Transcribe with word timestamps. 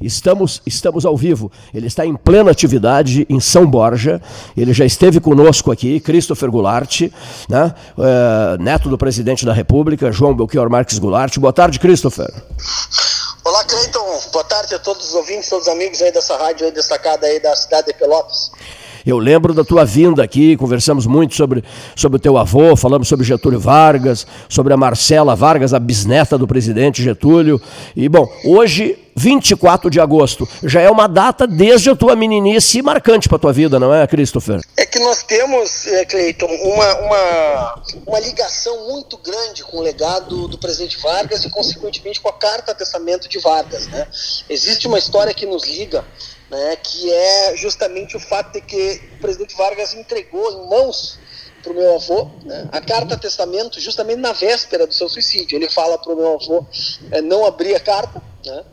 Estamos, 0.00 0.62
estamos 0.66 1.04
ao 1.04 1.16
vivo. 1.16 1.50
Ele 1.72 1.86
está 1.86 2.04
em 2.04 2.14
plena 2.14 2.50
atividade 2.50 3.26
em 3.28 3.40
São 3.40 3.66
Borja. 3.66 4.20
Ele 4.56 4.72
já 4.72 4.84
esteve 4.84 5.20
conosco 5.20 5.70
aqui, 5.72 6.00
Christopher 6.00 6.50
Goulart, 6.50 7.02
né? 7.48 7.74
É, 7.98 8.58
neto 8.58 8.88
do 8.88 8.98
presidente 8.98 9.44
da 9.44 9.52
República, 9.52 10.12
João 10.12 10.34
Belchior 10.34 10.68
Marques 10.70 10.98
Goulart. 10.98 11.36
Boa 11.38 11.52
tarde, 11.52 11.78
Christopher. 11.78 12.32
Olá, 13.44 13.64
Cleiton. 13.64 14.20
Boa 14.32 14.44
tarde 14.44 14.74
a 14.74 14.78
todos 14.78 15.08
os 15.08 15.14
ouvintes, 15.14 15.48
todos 15.48 15.66
os 15.68 15.72
amigos 15.72 16.02
aí 16.02 16.10
dessa 16.10 16.36
rádio 16.36 16.66
aí 16.66 16.72
destacada 16.72 17.26
aí 17.26 17.38
da 17.38 17.54
cidade 17.54 17.86
de 17.86 17.94
Pelotas. 17.94 18.50
Eu 19.06 19.18
lembro 19.18 19.54
da 19.54 19.62
tua 19.62 19.84
vinda 19.84 20.24
aqui, 20.24 20.56
conversamos 20.56 21.06
muito 21.06 21.36
sobre, 21.36 21.62
sobre 21.94 22.16
o 22.16 22.20
teu 22.20 22.36
avô, 22.36 22.74
falamos 22.74 23.06
sobre 23.06 23.24
Getúlio 23.24 23.60
Vargas, 23.60 24.26
sobre 24.48 24.74
a 24.74 24.76
Marcela 24.76 25.36
Vargas, 25.36 25.72
a 25.72 25.78
bisneta 25.78 26.36
do 26.36 26.44
presidente 26.44 27.04
Getúlio. 27.04 27.62
E, 27.94 28.08
bom, 28.08 28.28
hoje 28.44 28.98
24 29.14 29.88
de 29.88 30.00
agosto. 30.00 30.46
Já 30.62 30.80
é 30.80 30.90
uma 30.90 31.06
data 31.06 31.46
desde 31.46 31.88
a 31.88 31.94
tua 31.94 32.16
meninice 32.16 32.82
marcante 32.82 33.28
para 33.28 33.38
tua 33.38 33.52
vida, 33.52 33.78
não 33.78 33.94
é, 33.94 34.04
Christopher? 34.08 34.60
É 34.76 34.84
que 34.84 34.98
nós 34.98 35.22
temos, 35.22 35.86
é, 35.86 36.04
Cleiton, 36.04 36.46
uma, 36.46 36.94
uma, 36.98 37.82
uma 38.08 38.20
ligação 38.20 38.88
muito 38.88 39.16
grande 39.18 39.62
com 39.62 39.78
o 39.78 39.82
legado 39.82 40.48
do 40.48 40.58
presidente 40.58 40.98
Vargas 41.00 41.44
e, 41.44 41.50
consequentemente, 41.50 42.20
com 42.20 42.28
a 42.28 42.32
carta 42.32 42.74
testamento 42.74 43.28
de 43.28 43.38
Vargas. 43.38 43.86
Né? 43.86 44.06
Existe 44.50 44.88
uma 44.88 44.98
história 44.98 45.32
que 45.32 45.46
nos 45.46 45.64
liga 45.64 46.04
né, 46.50 46.76
que 46.76 47.12
é 47.12 47.56
justamente 47.56 48.16
o 48.16 48.20
fato 48.20 48.52
de 48.52 48.60
que 48.60 49.00
o 49.16 49.20
presidente 49.20 49.56
Vargas 49.56 49.94
entregou 49.94 50.50
em 50.52 50.68
mãos 50.68 51.18
para 51.62 51.72
o 51.72 51.76
meu 51.76 51.94
avô 51.96 52.30
né, 52.44 52.68
a 52.70 52.80
carta 52.80 53.16
testamento 53.16 53.80
justamente 53.80 54.20
na 54.20 54.32
véspera 54.32 54.86
do 54.86 54.94
seu 54.94 55.08
suicídio. 55.08 55.56
Ele 55.56 55.68
fala 55.68 55.98
para 55.98 56.12
o 56.12 56.16
meu 56.16 56.34
avô 56.34 56.64
é, 57.10 57.20
não 57.20 57.44
abrir 57.44 57.74
a 57.74 57.80
carta, 57.80 58.22
né, 58.44 58.64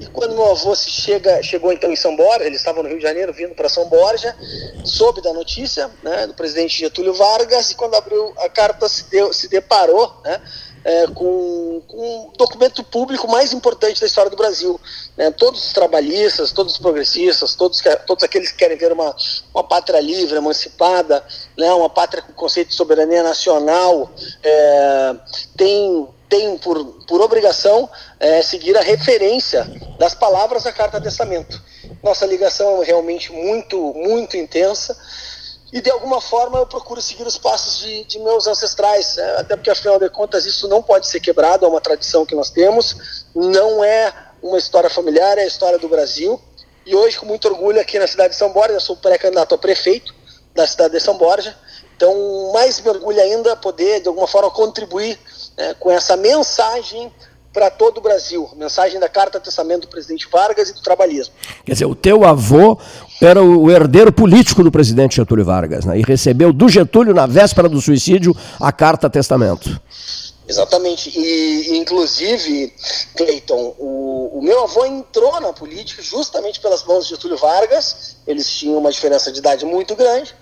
e 0.00 0.06
quando 0.06 0.34
meu 0.34 0.50
avô 0.50 0.74
se 0.74 0.90
chega, 0.90 1.42
chegou 1.42 1.70
então 1.72 1.92
em 1.92 1.96
São 1.96 2.16
Borja, 2.16 2.46
ele 2.46 2.56
estava 2.56 2.82
no 2.82 2.88
Rio 2.88 2.96
de 2.96 3.02
Janeiro 3.02 3.34
vindo 3.34 3.54
para 3.54 3.68
São 3.68 3.84
Borja, 3.86 4.34
soube 4.82 5.20
da 5.20 5.30
notícia 5.32 5.90
né, 6.02 6.26
do 6.26 6.32
presidente 6.32 6.78
Getúlio 6.78 7.12
Vargas, 7.12 7.70
e 7.70 7.74
quando 7.74 7.94
abriu 7.94 8.32
a 8.38 8.48
carta 8.48 8.88
se, 8.88 9.10
deu, 9.10 9.30
se 9.32 9.46
deparou 9.48 10.18
né, 10.24 10.40
é, 10.84 11.06
com, 11.08 11.82
com 11.86 12.28
o 12.28 12.32
documento 12.36 12.82
público 12.82 13.28
mais 13.28 13.52
importante 13.52 14.00
da 14.00 14.06
história 14.06 14.30
do 14.30 14.36
Brasil. 14.36 14.80
Né? 15.16 15.30
Todos 15.30 15.64
os 15.66 15.72
trabalhistas, 15.72 16.52
todos 16.52 16.74
os 16.74 16.78
progressistas, 16.78 17.54
todos, 17.54 17.82
todos 18.06 18.24
aqueles 18.24 18.50
que 18.50 18.58
querem 18.58 18.76
ver 18.76 18.92
uma, 18.92 19.14
uma 19.54 19.64
pátria 19.64 20.00
livre, 20.00 20.36
emancipada, 20.36 21.24
né? 21.56 21.72
uma 21.72 21.90
pátria 21.90 22.22
com 22.22 22.32
conceito 22.32 22.68
de 22.68 22.74
soberania 22.74 23.22
nacional, 23.22 24.10
é, 24.42 25.16
tem, 25.56 26.08
tem 26.28 26.58
por, 26.58 26.84
por 27.06 27.20
obrigação 27.20 27.88
é, 28.18 28.42
seguir 28.42 28.76
a 28.76 28.82
referência 28.82 29.64
das 29.98 30.14
palavras 30.14 30.64
da 30.64 30.72
Carta 30.72 31.00
Testamento. 31.00 31.60
Nossa 32.02 32.24
ligação 32.24 32.82
é 32.82 32.86
realmente 32.86 33.30
muito, 33.32 33.92
muito 33.94 34.36
intensa 34.36 34.96
e 35.72 35.80
de 35.80 35.90
alguma 35.90 36.20
forma 36.20 36.58
eu 36.58 36.66
procuro 36.66 37.00
seguir 37.00 37.26
os 37.26 37.38
passos 37.38 37.78
de, 37.78 38.04
de 38.04 38.18
meus 38.18 38.46
ancestrais, 38.46 39.16
né? 39.16 39.36
até 39.38 39.56
porque 39.56 39.70
afinal 39.70 39.98
de 39.98 40.08
contas 40.08 40.44
isso 40.44 40.66
não 40.66 40.82
pode 40.82 41.06
ser 41.06 41.20
quebrado, 41.20 41.64
é 41.64 41.68
uma 41.68 41.80
tradição 41.80 42.26
que 42.26 42.34
nós 42.34 42.50
temos, 42.50 43.24
não 43.34 43.84
é 43.84 44.12
uma 44.42 44.58
história 44.58 44.90
familiar, 44.90 45.38
é 45.38 45.42
a 45.42 45.46
história 45.46 45.78
do 45.78 45.88
Brasil. 45.88 46.40
E 46.84 46.96
hoje, 46.96 47.18
com 47.18 47.26
muito 47.26 47.46
orgulho, 47.46 47.80
aqui 47.80 47.98
na 47.98 48.06
cidade 48.06 48.30
de 48.30 48.36
São 48.36 48.52
Borja, 48.52 48.72
eu 48.72 48.80
sou 48.80 48.96
pré-candidato 48.96 49.54
a 49.54 49.58
prefeito 49.58 50.14
da 50.54 50.66
cidade 50.66 50.94
de 50.94 51.00
São 51.00 51.16
Borja, 51.16 51.56
então 51.94 52.50
mais 52.52 52.80
me 52.80 52.88
orgulho 52.88 53.20
ainda 53.20 53.54
poder, 53.54 54.00
de 54.00 54.08
alguma 54.08 54.26
forma, 54.26 54.50
contribuir 54.50 55.18
né, 55.56 55.74
com 55.74 55.90
essa 55.90 56.16
mensagem 56.16 57.12
para 57.52 57.70
todo 57.70 57.98
o 57.98 58.00
Brasil, 58.00 58.48
mensagem 58.56 59.00
da 59.00 59.08
Carta 59.08 59.40
Testamento 59.40 59.82
do 59.82 59.88
presidente 59.88 60.28
Vargas 60.30 60.70
e 60.70 60.74
do 60.74 60.82
trabalhismo. 60.82 61.34
Quer 61.64 61.72
dizer, 61.72 61.86
o 61.86 61.94
teu 61.94 62.24
avô 62.24 62.78
era 63.20 63.42
o 63.42 63.70
herdeiro 63.70 64.12
político 64.12 64.62
do 64.62 64.70
presidente 64.70 65.16
Getúlio 65.16 65.44
Vargas, 65.44 65.84
né? 65.84 65.98
E 65.98 66.02
recebeu 66.02 66.52
do 66.52 66.68
Getúlio, 66.68 67.12
na 67.12 67.26
véspera 67.26 67.68
do 67.68 67.80
suicídio, 67.80 68.36
a 68.60 68.70
carta 68.70 69.10
testamento. 69.10 69.80
Exatamente. 70.50 71.16
E, 71.16 71.78
inclusive, 71.78 72.74
Cleiton, 73.16 73.74
o, 73.78 74.38
o, 74.38 74.42
meu 74.42 74.64
avô 74.64 74.84
entrou 74.84 75.40
na 75.40 75.52
política 75.52 76.02
justamente 76.02 76.58
pelas 76.58 76.82
mãos 76.82 77.04
de 77.04 77.10
Getúlio 77.10 77.36
Vargas. 77.36 78.16
Eles 78.26 78.50
tinham 78.50 78.78
uma 78.78 78.90
diferença 78.90 79.30
de 79.30 79.38
idade 79.38 79.64
muito 79.64 79.94
grande, 79.94 80.34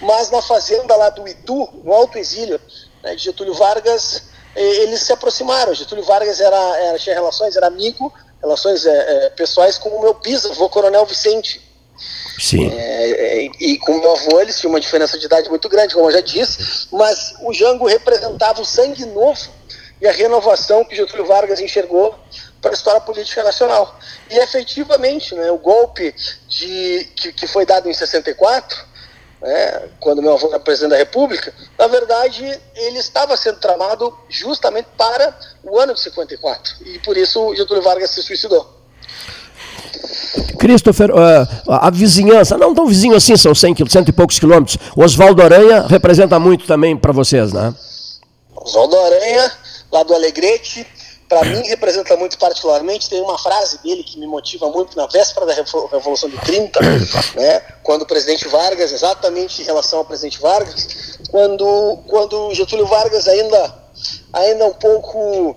mas 0.00 0.30
na 0.30 0.40
fazenda 0.40 0.94
lá 0.94 1.10
do 1.10 1.26
Itu, 1.26 1.68
no 1.82 1.92
Alto 1.92 2.16
Exílio, 2.16 2.60
né, 3.02 3.16
de 3.16 3.24
Getúlio 3.24 3.54
Vargas, 3.54 4.22
eles 4.62 5.02
se 5.02 5.12
aproximaram. 5.12 5.74
Getúlio 5.74 6.04
Vargas 6.04 6.40
era, 6.40 6.76
era 6.78 6.98
tinha 6.98 7.14
relações, 7.14 7.56
era 7.56 7.66
amigo, 7.66 8.12
relações 8.40 8.86
é, 8.86 9.26
é, 9.26 9.30
pessoais 9.30 9.78
com 9.78 9.88
o 9.90 10.00
meu 10.00 10.14
bisavô, 10.14 10.68
Coronel 10.68 11.06
Vicente 11.06 11.66
Sim. 12.38 12.70
É, 12.70 13.10
é, 13.10 13.50
e 13.60 13.78
com 13.78 13.98
meu 13.98 14.12
avô 14.12 14.40
eles 14.40 14.58
tinham 14.58 14.70
uma 14.70 14.80
diferença 14.80 15.18
de 15.18 15.24
idade 15.24 15.48
muito 15.48 15.68
grande, 15.68 15.94
como 15.94 16.08
eu 16.08 16.12
já 16.12 16.20
disse, 16.20 16.86
mas 16.92 17.34
o 17.42 17.52
Jango 17.52 17.86
representava 17.86 18.60
o 18.60 18.64
sangue 18.64 19.04
novo 19.06 19.48
e 20.00 20.06
a 20.06 20.12
renovação 20.12 20.84
que 20.84 20.94
Getúlio 20.94 21.24
Vargas 21.24 21.60
enxergou 21.60 22.14
para 22.60 22.72
a 22.72 22.74
história 22.74 23.00
política 23.00 23.42
nacional. 23.42 23.98
E 24.30 24.38
efetivamente, 24.38 25.34
né, 25.34 25.50
o 25.50 25.56
golpe 25.56 26.14
de, 26.48 27.08
que, 27.16 27.32
que 27.32 27.46
foi 27.46 27.64
dado 27.64 27.88
em 27.88 27.94
64, 27.94 28.84
né, 29.40 29.88
quando 30.00 30.22
meu 30.22 30.34
avô 30.34 30.48
era 30.48 30.60
presidente 30.60 30.90
da 30.90 30.96
República, 30.96 31.52
na 31.78 31.86
verdade 31.86 32.44
ele 32.74 32.98
estava 32.98 33.36
sendo 33.36 33.58
tramado 33.58 34.16
justamente 34.28 34.88
para 34.96 35.36
o 35.62 35.78
ano 35.78 35.94
de 35.94 36.00
54. 36.00 36.74
E 36.84 36.98
por 37.00 37.16
isso 37.16 37.54
Getúlio 37.54 37.82
Vargas 37.82 38.10
se 38.10 38.22
suicidou. 38.22 38.76
Christopher, 40.58 41.10
uh, 41.10 41.46
a 41.68 41.90
vizinhança, 41.90 42.56
não 42.56 42.74
tão 42.74 42.86
vizinho 42.86 43.14
assim, 43.14 43.36
são 43.36 43.54
100, 43.54 43.88
cento 43.88 44.08
e 44.08 44.12
poucos 44.12 44.38
quilômetros. 44.38 44.78
Oswaldo 44.96 45.42
Aranha 45.42 45.86
representa 45.86 46.38
muito 46.38 46.66
também 46.66 46.96
para 46.96 47.12
vocês, 47.12 47.52
né? 47.52 47.74
Oswaldo 48.54 48.96
Aranha, 48.96 49.52
lá 49.92 50.02
do 50.02 50.14
Alegrete, 50.14 50.86
para 51.28 51.44
mim 51.44 51.62
representa 51.66 52.16
muito 52.16 52.38
particularmente. 52.38 53.10
Tem 53.10 53.20
uma 53.20 53.38
frase 53.38 53.78
dele 53.82 54.02
que 54.02 54.18
me 54.18 54.26
motiva 54.26 54.68
muito 54.70 54.96
na 54.96 55.06
véspera 55.06 55.46
da 55.46 55.54
Revolução 55.54 56.28
de 56.28 56.38
30, 56.38 56.80
né, 57.36 57.60
quando 57.82 58.02
o 58.02 58.06
presidente 58.06 58.46
Vargas, 58.48 58.92
exatamente 58.92 59.62
em 59.62 59.64
relação 59.64 60.00
ao 60.00 60.04
presidente 60.04 60.40
Vargas, 60.40 61.18
quando, 61.30 61.98
quando 62.06 62.54
Getúlio 62.54 62.86
Vargas 62.86 63.26
ainda, 63.28 63.74
ainda 64.32 64.66
um 64.66 64.74
pouco 64.74 65.50
uh, 65.50 65.56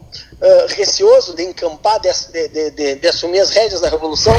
receoso 0.69 1.35
de 1.35 1.43
encampar, 1.43 1.99
de, 1.99 2.09
de, 2.47 2.71
de, 2.71 2.95
de 2.95 3.07
assumir 3.07 3.39
as 3.39 3.49
rédeas 3.49 3.81
da 3.81 3.89
Revolução, 3.89 4.35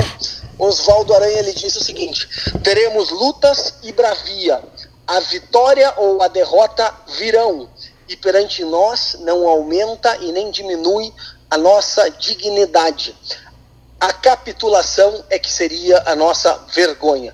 Oswaldo 0.59 1.15
Aranha 1.15 1.39
ele 1.39 1.53
disse 1.53 1.79
o 1.79 1.83
seguinte: 1.85 2.29
teremos 2.63 3.11
lutas 3.11 3.75
e 3.83 3.93
bravia. 3.93 4.63
A 5.07 5.19
vitória 5.21 5.93
ou 5.97 6.23
a 6.23 6.29
derrota 6.29 6.95
virão, 7.19 7.69
e 8.11 8.17
perante 8.17 8.65
nós 8.65 9.17
não 9.21 9.49
aumenta 9.49 10.17
e 10.17 10.33
nem 10.33 10.51
diminui 10.51 11.15
a 11.49 11.57
nossa 11.57 12.11
dignidade. 12.11 13.17
A 14.01 14.13
capitulação 14.13 15.25
é 15.31 15.39
que 15.39 15.51
seria 15.51 16.03
a 16.05 16.17
nossa 16.17 16.53
vergonha. 16.75 17.33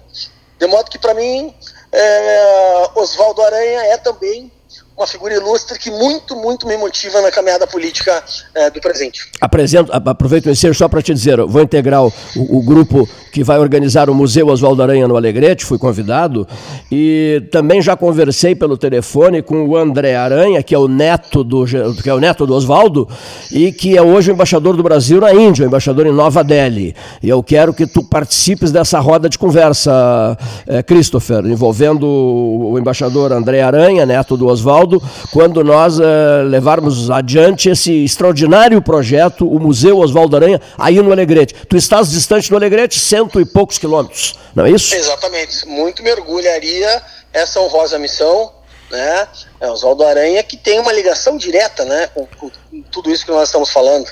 De 0.59 0.66
modo 0.66 0.91
que, 0.91 0.98
para 0.98 1.15
mim, 1.15 1.54
é, 1.91 2.91
Oswaldo 2.94 3.41
Aranha 3.41 3.84
é 3.86 3.97
também 3.97 4.53
uma 4.97 5.07
figura 5.07 5.34
ilustre 5.34 5.79
que 5.79 5.91
muito, 5.91 6.34
muito 6.34 6.67
me 6.67 6.77
motiva 6.77 7.21
na 7.21 7.31
caminhada 7.31 7.67
política 7.67 8.25
é, 8.55 8.71
do 8.71 8.81
presente. 8.81 9.29
Apresento, 9.41 9.93
aproveito 9.93 10.49
ensejo 10.49 10.75
só 10.75 10.89
para 10.89 11.03
te 11.03 11.12
dizer, 11.12 11.39
vou 11.43 11.61
integrar 11.61 12.03
o, 12.03 12.12
o, 12.34 12.62
grupo 12.62 13.07
que 13.31 13.45
vai 13.45 13.59
organizar 13.59 14.09
o 14.09 14.15
Museu 14.15 14.47
Oswaldo 14.47 14.83
Aranha 14.83 15.07
no 15.07 15.15
Alegrete, 15.15 15.67
fui 15.67 15.77
convidado, 15.77 16.49
e 16.91 17.43
também 17.53 17.83
já 17.83 17.95
conversei 17.95 18.55
pelo 18.55 18.79
telefone 18.79 19.43
com 19.43 19.69
o 19.69 19.77
André 19.77 20.17
Aranha, 20.17 20.62
que 20.62 20.75
é 20.75 20.79
o 20.79 20.89
neto 20.89 21.45
do, 21.45 21.67
que 22.03 22.09
é 22.09 22.15
o 22.15 22.19
neto 22.19 22.47
do 22.47 22.55
Oswaldo, 22.55 23.07
e 23.53 23.73
que 23.73 23.99
é 23.99 24.01
hoje 24.01 24.31
o 24.31 24.33
embaixador 24.33 24.75
do 24.75 24.83
Brasil 24.83 25.21
na 25.21 25.34
Índia, 25.34 25.65
o 25.65 25.69
embaixador 25.69 26.07
em 26.07 26.13
Nova 26.13 26.43
Delhi. 26.43 26.97
E 27.23 27.28
eu 27.28 27.43
quero 27.43 27.75
que 27.75 27.87
tu 27.87 28.03
participes 28.03 28.72
dessa 28.72 28.99
roda 28.99 29.28
de 29.28 29.39
conversa, 29.39 30.39
é, 30.66 30.83
Christopher, 30.83 31.45
envolvendo 31.45 32.07
o 32.07 32.78
embaixador 32.78 33.33
André 33.33 33.60
Aranha, 33.60 34.07
neto 34.07 34.37
do 34.39 34.47
Oswaldo, 34.47 34.85
quando 35.33 35.62
nós 35.65 35.98
uh, 35.98 36.03
levarmos 36.48 37.10
adiante 37.10 37.68
esse 37.68 38.04
extraordinário 38.04 38.80
projeto, 38.83 39.48
o 39.48 39.59
Museu 39.59 39.98
Oswaldo 39.98 40.36
Aranha, 40.36 40.60
aí 40.78 41.00
no 41.00 41.12
Alegrete. 41.12 41.54
Tu 41.68 41.77
estás 41.77 42.10
distante 42.10 42.50
do 42.50 42.56
Alegrete, 42.56 42.98
cento 42.98 43.41
e 43.41 43.44
poucos 43.44 43.78
quilômetros, 43.78 44.38
não 44.54 44.66
é 44.66 44.71
isso? 44.71 44.94
Exatamente. 44.94 45.66
Muito 45.66 46.03
me 46.03 46.12
orgulharia 46.12 47.03
essa 47.33 47.60
honrosa 47.60 47.98
missão, 47.98 48.53
né? 48.91 49.28
É 49.60 49.68
Oswaldo 49.71 50.04
Aranha 50.04 50.42
que 50.42 50.56
tem 50.56 50.78
uma 50.78 50.92
ligação 50.92 51.36
direta, 51.36 51.84
né, 51.84 52.09
com, 52.09 52.27
com, 52.27 52.50
tudo 52.91 53.10
isso 53.10 53.24
que 53.24 53.30
nós 53.30 53.48
estamos 53.48 53.71
falando. 53.71 54.09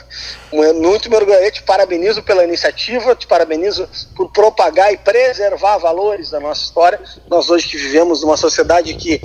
Muito 0.52 1.08
me 1.10 1.16
orgulharia, 1.16 1.50
te 1.50 1.62
parabenizo 1.62 2.22
pela 2.22 2.44
iniciativa, 2.44 3.14
te 3.14 3.26
parabenizo 3.26 3.88
por 4.16 4.30
propagar 4.30 4.92
e 4.92 4.96
preservar 4.96 5.78
valores 5.78 6.30
da 6.30 6.40
nossa 6.40 6.62
história. 6.62 7.00
Nós 7.28 7.50
hoje 7.50 7.68
que 7.68 7.76
vivemos 7.76 8.22
numa 8.22 8.36
sociedade 8.36 8.94
que 8.94 9.20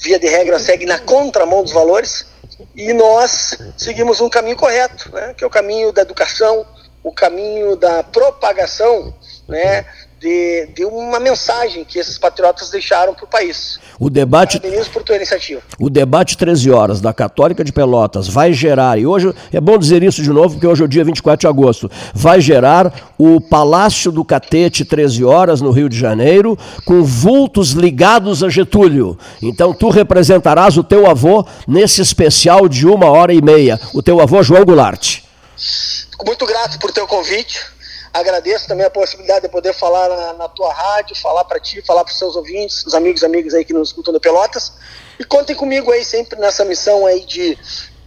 via 0.00 0.18
de 0.18 0.28
regra, 0.28 0.58
segue 0.58 0.86
na 0.86 0.98
contramão 0.98 1.62
dos 1.62 1.72
valores 1.72 2.26
e 2.74 2.92
nós 2.92 3.56
seguimos 3.76 4.20
um 4.20 4.28
caminho 4.28 4.56
correto, 4.56 5.10
né, 5.12 5.34
que 5.36 5.44
é 5.44 5.46
o 5.46 5.50
caminho 5.50 5.92
da 5.92 6.02
educação, 6.02 6.66
o 7.02 7.12
caminho 7.12 7.76
da 7.76 8.02
propagação 8.02 9.14
né, 9.48 9.84
de, 10.20 10.66
de 10.74 10.84
uma 10.84 11.20
mensagem 11.20 11.84
que 11.84 11.98
esses 11.98 12.18
patriotas 12.18 12.70
deixaram 12.70 13.14
para 13.14 13.24
o 13.24 13.28
país. 13.28 13.78
O 13.98 14.10
debate, 14.10 14.58
Parabenizo 14.58 14.90
por 14.90 15.02
tua 15.02 15.16
iniciativa. 15.16 15.60
o 15.78 15.88
debate 15.88 16.36
13 16.36 16.70
horas 16.70 17.00
da 17.00 17.12
Católica 17.12 17.62
de 17.62 17.72
Pelotas 17.72 18.28
vai 18.28 18.52
gerar, 18.52 18.98
e 18.98 19.06
hoje 19.06 19.32
é 19.52 19.60
bom 19.60 19.78
dizer 19.78 20.02
isso 20.02 20.22
de 20.22 20.30
novo, 20.30 20.54
porque 20.54 20.66
hoje 20.66 20.82
é 20.82 20.84
o 20.84 20.88
dia 20.88 21.04
24 21.04 21.40
de 21.40 21.46
agosto, 21.46 21.90
vai 22.14 22.40
gerar 22.40 23.12
o 23.16 23.40
Palácio 23.40 24.10
do 24.10 24.24
Catete 24.24 24.84
13 24.84 25.24
horas 25.24 25.60
no 25.60 25.70
Rio 25.70 25.88
de 25.88 25.98
Janeiro, 25.98 26.58
com 26.84 27.02
vultos 27.02 27.70
ligados 27.70 28.42
a 28.42 28.48
Getúlio. 28.48 29.18
Então 29.40 29.72
tu 29.72 29.88
representarás 29.88 30.76
o 30.76 30.84
teu 30.84 31.08
avô 31.08 31.46
nesse 31.66 32.02
especial 32.02 32.68
de 32.68 32.86
uma 32.86 33.06
hora 33.06 33.32
e 33.32 33.40
meia, 33.40 33.80
o 33.94 34.02
teu 34.02 34.20
avô 34.20 34.42
João 34.42 34.64
Goulart. 34.64 35.20
Fico 35.56 36.26
muito 36.26 36.46
grato 36.46 36.78
por 36.78 36.90
teu 36.92 37.06
convite. 37.06 37.77
Agradeço 38.12 38.66
também 38.66 38.86
a 38.86 38.90
possibilidade 38.90 39.42
de 39.42 39.48
poder 39.48 39.72
falar 39.72 40.08
na, 40.08 40.32
na 40.34 40.48
tua 40.48 40.72
rádio, 40.72 41.16
falar 41.16 41.44
para 41.44 41.60
ti, 41.60 41.82
falar 41.82 42.04
para 42.04 42.12
os 42.12 42.18
seus 42.18 42.36
ouvintes, 42.36 42.84
os 42.86 42.94
amigos 42.94 43.22
e 43.22 43.26
amigas 43.26 43.54
aí 43.54 43.64
que 43.64 43.72
nos 43.72 43.88
escutam 43.88 44.12
de 44.12 44.20
Pelotas. 44.20 44.72
E 45.18 45.24
contem 45.24 45.54
comigo 45.54 45.90
aí 45.90 46.04
sempre 46.04 46.38
nessa 46.38 46.64
missão 46.64 47.06
aí 47.06 47.24
de, 47.24 47.58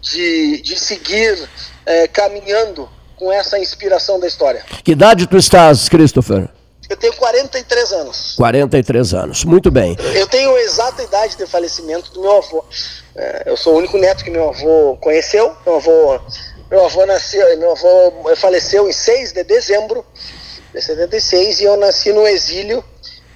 de, 0.02 0.62
de 0.62 0.80
seguir 0.80 1.50
eh, 1.86 2.08
caminhando 2.08 2.90
com 3.18 3.32
essa 3.32 3.60
inspiração 3.60 4.20
da 4.20 4.28
história. 4.28 4.64
Que 4.84 4.94
idade 4.94 5.28
tu 5.28 5.38
estás, 5.38 5.88
Christopher? 5.88 6.50
Eu 6.90 6.98
tenho 6.98 7.14
43 7.14 7.92
anos. 7.94 8.34
43 8.36 9.14
anos. 9.14 9.46
Muito 9.46 9.72
bem. 9.72 9.96
Eu 10.14 10.28
tenho 10.28 10.54
a 10.54 10.62
exata 10.62 11.02
idade 11.02 11.38
de 11.38 11.46
falecimento 11.46 12.12
do 12.12 12.20
meu 12.20 12.38
avô. 12.38 12.66
Eh, 13.16 13.44
eu 13.46 13.56
sou 13.56 13.76
o 13.76 13.78
único 13.78 13.98
neto 13.98 14.24
que 14.24 14.30
meu 14.30 14.50
avô 14.50 14.98
conheceu. 15.00 15.56
Meu 15.66 15.76
avô, 15.78 16.20
meu 16.72 16.86
avô 16.86 17.06
nasceu, 17.06 17.46
meu 17.60 17.72
avô 17.74 18.36
faleceu 18.38 18.90
em 18.90 18.94
6 18.94 19.34
de 19.34 19.44
dezembro 19.44 20.06
de 20.74 20.82
76 20.82 21.60
e 21.60 21.66
eu 21.66 21.76
nasci 21.76 22.14
no 22.14 22.26
exílio 22.26 22.82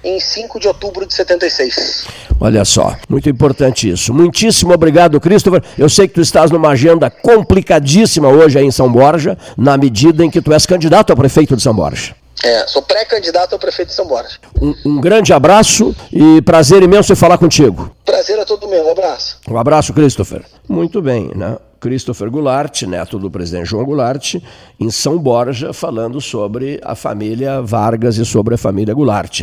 em 0.02 0.18
5 0.18 0.58
de 0.58 0.68
outubro 0.68 1.04
de 1.04 1.12
76. 1.12 2.06
Olha 2.40 2.64
só, 2.64 2.96
muito 3.08 3.28
importante 3.28 3.90
isso. 3.90 4.14
Muitíssimo 4.14 4.72
obrigado, 4.72 5.20
Christopher. 5.20 5.62
Eu 5.76 5.88
sei 5.90 6.08
que 6.08 6.14
tu 6.14 6.20
estás 6.22 6.50
numa 6.50 6.70
agenda 6.70 7.10
complicadíssima 7.10 8.28
hoje 8.28 8.58
aí 8.58 8.64
em 8.64 8.70
São 8.70 8.90
Borja, 8.90 9.36
na 9.56 9.76
medida 9.76 10.24
em 10.24 10.30
que 10.30 10.40
tu 10.40 10.52
és 10.52 10.64
candidato 10.64 11.12
a 11.12 11.16
prefeito 11.16 11.56
de 11.56 11.62
São 11.62 11.74
Borja. 11.74 12.14
É, 12.44 12.66
sou 12.66 12.82
pré-candidato 12.82 13.54
ao 13.54 13.58
prefeito 13.58 13.88
de 13.88 13.94
São 13.94 14.06
Borja. 14.06 14.38
Um, 14.60 14.74
um 14.84 15.00
grande 15.00 15.32
abraço 15.32 15.94
e 16.12 16.40
prazer 16.42 16.82
imenso 16.82 17.12
em 17.12 17.16
falar 17.16 17.38
contigo. 17.38 17.90
Prazer 18.04 18.38
a 18.38 18.44
todo 18.44 18.68
meu. 18.68 18.86
Um 18.86 18.90
abraço. 18.92 19.38
Um 19.48 19.58
abraço, 19.58 19.92
Christopher. 19.92 20.42
Muito 20.68 21.00
bem, 21.02 21.30
né? 21.34 21.56
Christopher 21.80 22.30
Goulart, 22.30 22.82
neto 22.82 23.18
do 23.18 23.30
presidente 23.30 23.66
João 23.66 23.84
Goulart, 23.84 24.36
em 24.78 24.90
São 24.90 25.18
Borja, 25.18 25.72
falando 25.72 26.20
sobre 26.20 26.80
a 26.82 26.94
família 26.94 27.60
Vargas 27.60 28.16
e 28.18 28.24
sobre 28.24 28.54
a 28.54 28.58
família 28.58 28.94
Goulart. 28.94 29.34